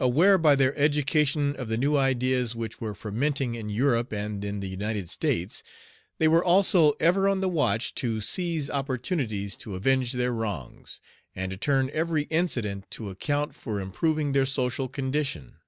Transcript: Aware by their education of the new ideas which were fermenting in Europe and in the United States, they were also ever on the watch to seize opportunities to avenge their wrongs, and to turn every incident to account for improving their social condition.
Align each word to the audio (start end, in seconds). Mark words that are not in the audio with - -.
Aware 0.00 0.38
by 0.38 0.56
their 0.56 0.76
education 0.76 1.54
of 1.54 1.68
the 1.68 1.76
new 1.76 1.96
ideas 1.96 2.52
which 2.52 2.80
were 2.80 2.96
fermenting 2.96 3.54
in 3.54 3.68
Europe 3.68 4.12
and 4.12 4.44
in 4.44 4.58
the 4.58 4.66
United 4.68 5.08
States, 5.08 5.62
they 6.18 6.26
were 6.26 6.42
also 6.44 6.94
ever 6.98 7.28
on 7.28 7.40
the 7.40 7.48
watch 7.48 7.94
to 7.94 8.20
seize 8.20 8.68
opportunities 8.68 9.56
to 9.58 9.76
avenge 9.76 10.14
their 10.14 10.32
wrongs, 10.32 11.00
and 11.36 11.52
to 11.52 11.56
turn 11.56 11.90
every 11.92 12.24
incident 12.24 12.90
to 12.90 13.08
account 13.08 13.54
for 13.54 13.80
improving 13.80 14.32
their 14.32 14.46
social 14.46 14.88
condition. 14.88 15.58